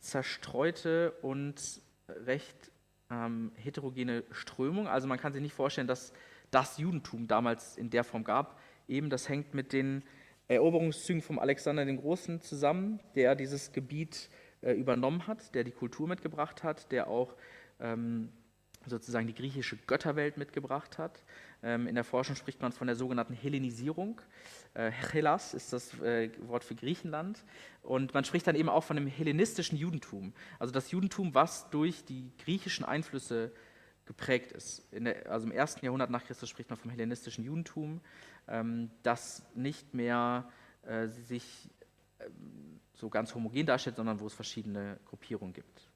[0.00, 2.70] zerstreute und recht
[3.10, 4.86] ähm, heterogene Strömung.
[4.86, 6.12] Also man kann sich nicht vorstellen, dass
[6.50, 8.60] das Judentum damals in der Form gab.
[8.86, 10.02] Eben das hängt mit den
[10.48, 14.28] Eroberungszügen vom Alexander den Großen zusammen, der dieses Gebiet
[14.60, 17.34] äh, übernommen hat, der die Kultur mitgebracht hat, der auch
[17.80, 18.30] ähm,
[18.86, 21.22] sozusagen die griechische Götterwelt mitgebracht hat.
[21.62, 24.20] Ähm, in der Forschung spricht man von der sogenannten Hellenisierung.
[24.74, 27.44] Äh, Hellas ist das äh, Wort für Griechenland.
[27.82, 30.34] Und man spricht dann eben auch von dem hellenistischen Judentum.
[30.58, 33.52] Also das Judentum, was durch die griechischen Einflüsse
[34.06, 34.86] geprägt ist.
[34.92, 38.00] Der, also im ersten Jahrhundert nach Christus spricht man vom hellenistischen Judentum,
[38.48, 40.48] ähm, das nicht mehr
[40.82, 41.70] äh, sich
[42.18, 42.24] äh,
[42.94, 45.90] so ganz homogen darstellt, sondern wo es verschiedene Gruppierungen gibt.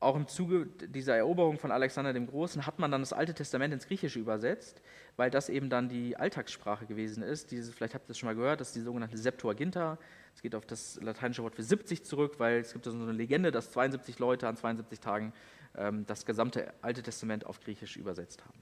[0.00, 3.74] Auch im Zuge dieser Eroberung von Alexander dem Großen hat man dann das Alte Testament
[3.74, 4.80] ins Griechische übersetzt,
[5.16, 7.50] weil das eben dann die Alltagssprache gewesen ist.
[7.50, 9.98] Diese, vielleicht habt ihr es schon mal gehört, das ist die sogenannte Septuaginta.
[10.38, 13.50] Es geht auf das lateinische Wort für 70 zurück, weil es gibt so eine Legende,
[13.50, 15.32] dass 72 Leute an 72 Tagen
[15.76, 18.60] ähm, das gesamte Alte Testament auf Griechisch übersetzt haben.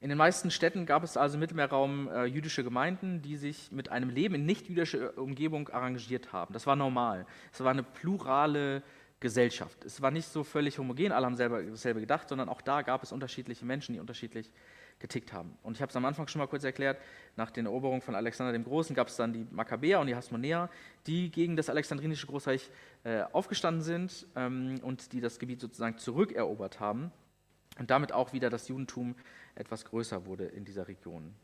[0.00, 3.88] In den meisten Städten gab es also im Mittelmeerraum äh, jüdische Gemeinden, die sich mit
[3.88, 6.52] einem Leben in nicht-jüdischer Umgebung arrangiert haben.
[6.52, 7.26] Das war normal.
[7.52, 8.84] Es war eine plurale
[9.24, 9.82] Gesellschaft.
[9.86, 13.02] Es war nicht so völlig homogen, alle haben selber dasselbe gedacht, sondern auch da gab
[13.02, 14.52] es unterschiedliche Menschen, die unterschiedlich
[14.98, 15.56] getickt haben.
[15.62, 17.00] Und ich habe es am Anfang schon mal kurz erklärt,
[17.34, 20.68] nach den Eroberungen von Alexander dem Großen gab es dann die Makkabäer und die Hasmonäer,
[21.06, 22.70] die gegen das alexandrinische Großreich
[23.04, 27.10] äh, aufgestanden sind ähm, und die das Gebiet sozusagen zurückerobert haben
[27.78, 29.14] und damit auch wieder das Judentum
[29.54, 31.34] etwas größer wurde in dieser Region.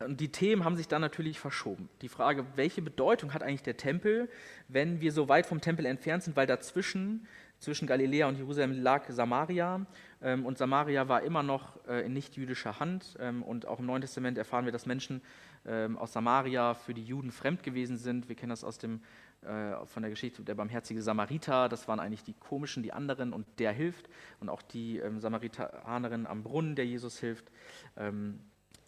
[0.00, 1.88] Und die Themen haben sich dann natürlich verschoben.
[2.02, 4.28] Die Frage, welche Bedeutung hat eigentlich der Tempel,
[4.68, 7.26] wenn wir so weit vom Tempel entfernt sind, weil dazwischen
[7.58, 9.84] zwischen Galiläa und Jerusalem lag Samaria
[10.22, 13.16] ähm, und Samaria war immer noch äh, in nicht-jüdischer Hand.
[13.18, 15.20] Ähm, und auch im Neuen Testament erfahren wir, dass Menschen
[15.66, 18.28] ähm, aus Samaria für die Juden fremd gewesen sind.
[18.28, 19.02] Wir kennen das aus dem,
[19.42, 21.68] äh, von der Geschichte der barmherzige Samariter.
[21.68, 24.08] Das waren eigentlich die komischen, die anderen und der hilft.
[24.38, 27.50] Und auch die Samaritanerin am Brunnen, der Jesus hilft.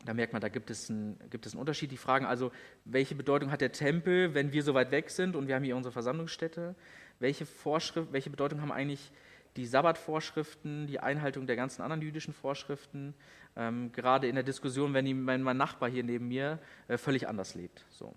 [0.05, 1.93] Da merkt man, da gibt es, einen, gibt es einen Unterschied.
[1.93, 2.53] Die fragen also,
[2.85, 5.77] welche Bedeutung hat der Tempel, wenn wir so weit weg sind und wir haben hier
[5.77, 6.75] unsere Versammlungsstätte?
[7.21, 9.13] welche, Vorschrift, welche Bedeutung haben eigentlich
[9.57, 13.15] die Sabbatvorschriften, die Einhaltung der ganzen anderen jüdischen Vorschriften,
[13.57, 16.59] ähm, gerade in der Diskussion, wenn, die, wenn, mein Nachbar hier neben mir
[16.89, 17.85] äh, völlig anders lebt.
[17.91, 18.15] So.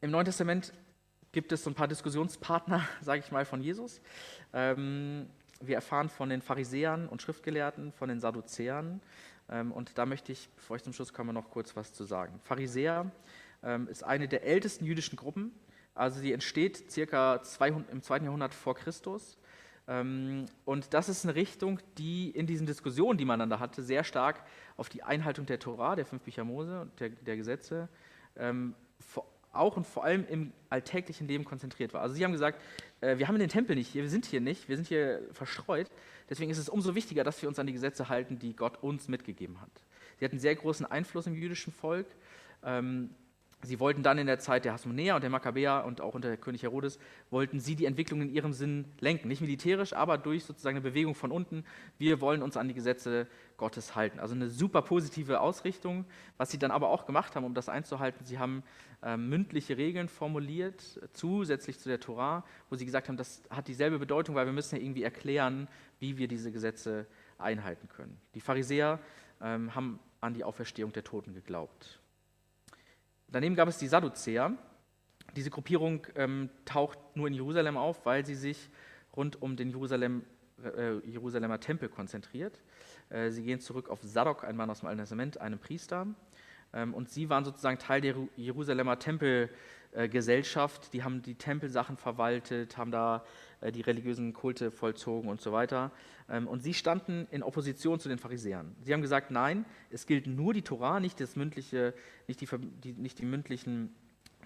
[0.00, 0.72] Im Neuen Testament
[1.32, 4.00] gibt es so ein paar Diskussionspartner, sage ich mal, von Jesus.
[4.52, 5.28] Ähm,
[5.60, 9.00] wir erfahren von den Pharisäern und Schriftgelehrten, von den Sadduzäern.
[9.52, 12.40] Ähm, und da möchte ich, bevor ich zum Schluss komme, noch kurz was zu sagen.
[12.42, 13.12] Pharisäer
[13.62, 15.52] ähm, ist eine der ältesten jüdischen Gruppen
[15.94, 19.36] also sie entsteht circa 200, im zweiten Jahrhundert vor Christus.
[19.86, 23.82] Ähm, und das ist eine Richtung, die in diesen Diskussionen, die man dann da hatte,
[23.82, 24.42] sehr stark
[24.76, 27.88] auf die Einhaltung der Torah, der fünf Bücher Mose und der, der Gesetze
[29.52, 32.00] auch und vor allem im alltäglichen Leben konzentriert war.
[32.00, 32.60] Also sie haben gesagt,
[33.00, 35.90] äh, wir haben den Tempel nicht hier, wir sind hier nicht, wir sind hier verstreut.
[36.30, 39.08] Deswegen ist es umso wichtiger, dass wir uns an die Gesetze halten, die Gott uns
[39.08, 39.70] mitgegeben hat.
[40.18, 42.06] Sie hatten sehr großen Einfluss im jüdischen Volk.
[42.64, 43.10] Ähm,
[43.64, 46.64] Sie wollten dann in der Zeit der Hasmonäer und der Makkabäer und auch unter König
[46.64, 46.98] Herodes,
[47.30, 49.28] wollten sie die Entwicklung in ihrem Sinn lenken.
[49.28, 51.64] Nicht militärisch, aber durch sozusagen eine Bewegung von unten.
[51.96, 54.18] Wir wollen uns an die Gesetze Gottes halten.
[54.18, 56.04] Also eine super positive Ausrichtung.
[56.38, 58.64] Was sie dann aber auch gemacht haben, um das einzuhalten, sie haben
[59.02, 64.00] äh, mündliche Regeln formuliert, zusätzlich zu der Torah, wo sie gesagt haben, das hat dieselbe
[64.00, 65.68] Bedeutung, weil wir müssen ja irgendwie erklären,
[66.00, 67.06] wie wir diese Gesetze
[67.38, 68.18] einhalten können.
[68.34, 68.98] Die Pharisäer
[69.40, 72.01] ähm, haben an die Auferstehung der Toten geglaubt.
[73.32, 74.52] Daneben gab es die Sadduzäer.
[75.34, 78.68] Diese Gruppierung ähm, taucht nur in Jerusalem auf, weil sie sich
[79.16, 80.22] rund um den Jerusalem,
[80.62, 82.60] äh, Jerusalemer Tempel konzentriert.
[83.08, 86.06] Äh, sie gehen zurück auf Sadok, ein Mann aus dem Alten Testament, einem Priester.
[86.74, 89.58] Ähm, und sie waren sozusagen Teil der Jerusalemer Tempelgesellschaft.
[89.92, 93.24] Äh, die haben die Tempelsachen verwaltet, haben da
[93.60, 95.92] äh, die religiösen Kulte vollzogen und so weiter.
[96.28, 98.74] Ähm, und sie standen in Opposition zu den Pharisäern.
[98.82, 101.94] Sie haben gesagt, nein, es gilt nur die Torah, nicht, das mündliche,
[102.26, 102.48] nicht, die,
[102.82, 103.94] die, nicht die mündlichen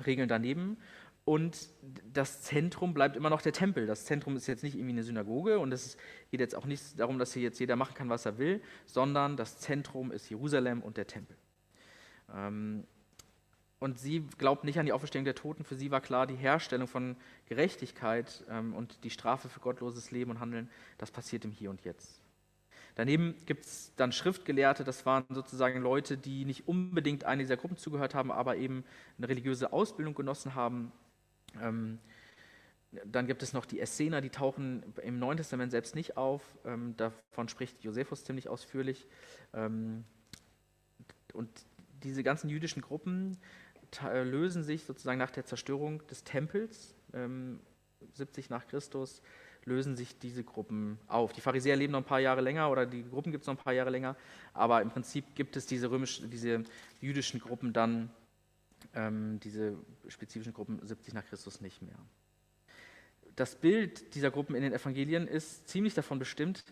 [0.05, 0.77] Regeln daneben.
[1.25, 1.71] Und
[2.13, 3.87] das Zentrum bleibt immer noch der Tempel.
[3.87, 5.97] Das Zentrum ist jetzt nicht irgendwie eine Synagoge und es
[6.31, 9.37] geht jetzt auch nicht darum, dass hier jetzt jeder machen kann, was er will, sondern
[9.37, 11.37] das Zentrum ist Jerusalem und der Tempel.
[12.33, 12.85] Ähm,
[13.79, 15.65] und sie glaubt nicht an die Auferstehung der Toten.
[15.65, 20.31] Für sie war klar, die Herstellung von Gerechtigkeit ähm, und die Strafe für gottloses Leben
[20.31, 22.21] und Handeln, das passiert im Hier und Jetzt.
[22.95, 27.77] Daneben gibt es dann Schriftgelehrte, das waren sozusagen Leute, die nicht unbedingt eine dieser Gruppen
[27.77, 28.85] zugehört haben, aber eben
[29.19, 30.93] eine religiöse Ausbildung genossen haben.
[31.61, 31.99] Ähm,
[33.05, 36.43] dann gibt es noch die Essener, die tauchen im Neuen Testament selbst nicht auf.
[36.65, 39.07] Ähm, davon spricht Josephus ziemlich ausführlich.
[39.53, 40.05] Ähm,
[41.35, 41.51] und
[42.03, 43.37] diese ganzen jüdischen Gruppen
[44.03, 47.61] lösen sich sozusagen nach der Zerstörung des Tempels, ähm,
[48.15, 49.23] 70 nach Christus,
[49.65, 51.33] lösen sich diese Gruppen auf.
[51.33, 53.63] Die Pharisäer leben noch ein paar Jahre länger oder die Gruppen gibt es noch ein
[53.63, 54.17] paar Jahre länger,
[54.55, 56.63] aber im Prinzip gibt es diese, römisch, diese
[57.01, 58.11] jüdischen Gruppen dann,
[58.95, 59.77] ähm, diese
[60.09, 61.99] spezifischen Gruppen 70 nach Christus nicht mehr.
[63.35, 66.65] Das Bild dieser Gruppen in den Evangelien ist ziemlich davon bestimmt,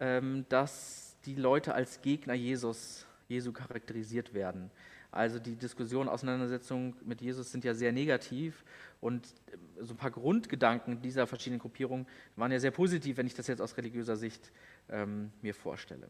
[0.00, 4.70] ähm, dass die Leute als Gegner Jesus, Jesu charakterisiert werden.
[5.12, 8.64] Also die Diskussion, Auseinandersetzungen mit Jesus sind ja sehr negativ
[9.00, 13.34] und äh, so ein paar Grundgedanken dieser verschiedenen Gruppierungen waren ja sehr positiv, wenn ich
[13.34, 14.52] das jetzt aus religiöser Sicht
[14.88, 16.08] ähm, mir vorstelle.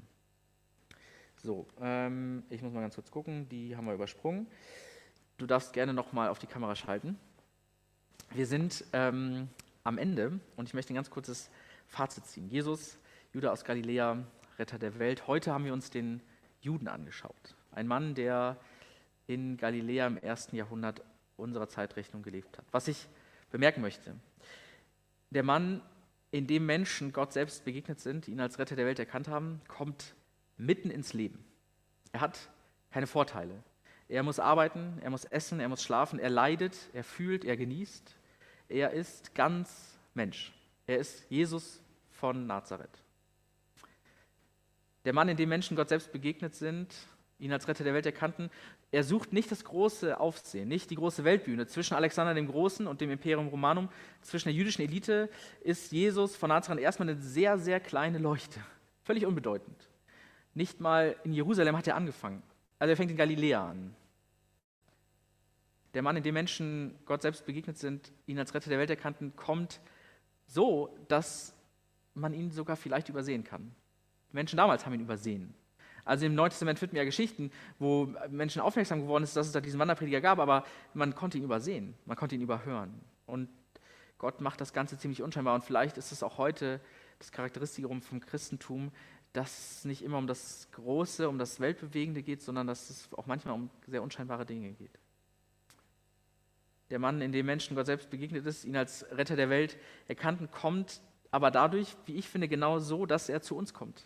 [1.36, 4.46] So, ähm, ich muss mal ganz kurz gucken, die haben wir übersprungen.
[5.38, 7.18] Du darfst gerne nochmal auf die Kamera schalten.
[8.32, 9.48] Wir sind ähm,
[9.82, 11.50] am Ende und ich möchte ein ganz kurzes
[11.86, 12.48] Fazit ziehen.
[12.50, 12.98] Jesus,
[13.32, 14.18] Judah aus Galiläa,
[14.58, 15.26] Retter der Welt.
[15.26, 16.20] Heute haben wir uns den
[16.60, 17.56] Juden angeschaut.
[17.72, 18.58] Ein Mann, der
[19.30, 21.02] in Galiläa im ersten Jahrhundert
[21.36, 22.64] unserer Zeitrechnung gelebt hat.
[22.72, 23.06] Was ich
[23.50, 24.16] bemerken möchte,
[25.30, 25.80] der Mann,
[26.32, 30.14] in dem Menschen Gott selbst begegnet sind, ihn als Retter der Welt erkannt haben, kommt
[30.56, 31.44] mitten ins Leben.
[32.12, 32.38] Er hat
[32.90, 33.62] keine Vorteile.
[34.08, 38.16] Er muss arbeiten, er muss essen, er muss schlafen, er leidet, er fühlt, er genießt.
[38.68, 40.52] Er ist ganz Mensch.
[40.88, 43.04] Er ist Jesus von Nazareth.
[45.04, 46.92] Der Mann, in dem Menschen Gott selbst begegnet sind,
[47.38, 48.50] ihn als Retter der Welt erkannten,
[48.92, 51.66] er sucht nicht das große Aufsehen, nicht die große Weltbühne.
[51.66, 53.88] Zwischen Alexander dem Großen und dem Imperium Romanum,
[54.20, 58.60] zwischen der jüdischen Elite, ist Jesus von Nazareth erstmal eine sehr, sehr kleine Leuchte.
[59.04, 59.88] Völlig unbedeutend.
[60.54, 62.42] Nicht mal in Jerusalem hat er angefangen.
[62.80, 63.94] Also er fängt in Galiläa an.
[65.94, 69.36] Der Mann, in dem Menschen Gott selbst begegnet sind, ihn als Retter der Welt erkannten,
[69.36, 69.80] kommt
[70.46, 71.54] so, dass
[72.14, 73.72] man ihn sogar vielleicht übersehen kann.
[74.30, 75.54] Die Menschen damals haben ihn übersehen.
[76.04, 79.52] Also im Neuen Testament finden wir ja Geschichten, wo Menschen aufmerksam geworden sind, dass es
[79.52, 83.00] da diesen Wanderprediger gab, aber man konnte ihn übersehen, man konnte ihn überhören.
[83.26, 83.48] Und
[84.18, 85.54] Gott macht das Ganze ziemlich unscheinbar.
[85.54, 86.80] Und vielleicht ist es auch heute
[87.18, 88.92] das Charakteristikum vom Christentum,
[89.32, 93.26] dass es nicht immer um das Große, um das Weltbewegende geht, sondern dass es auch
[93.26, 94.98] manchmal um sehr unscheinbare Dinge geht.
[96.90, 100.50] Der Mann, in dem Menschen Gott selbst begegnet ist, ihn als Retter der Welt erkannten,
[100.50, 104.04] kommt aber dadurch, wie ich finde, genau so, dass er zu uns kommt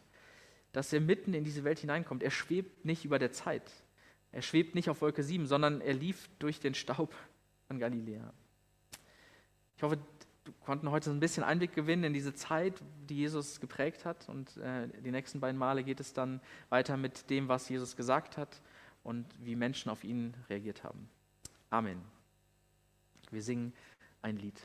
[0.74, 2.22] dass er mitten in diese Welt hineinkommt.
[2.22, 3.70] Er schwebt nicht über der Zeit.
[4.32, 7.14] Er schwebt nicht auf Wolke 7, sondern er lief durch den Staub
[7.68, 8.32] von Galiläa.
[9.76, 9.98] Ich hoffe,
[10.42, 14.28] du konnten heute so ein bisschen Einblick gewinnen in diese Zeit, die Jesus geprägt hat.
[14.28, 18.36] Und äh, die nächsten beiden Male geht es dann weiter mit dem, was Jesus gesagt
[18.36, 18.60] hat
[19.04, 21.08] und wie Menschen auf ihn reagiert haben.
[21.70, 22.02] Amen.
[23.30, 23.72] Wir singen
[24.22, 24.60] ein Lied.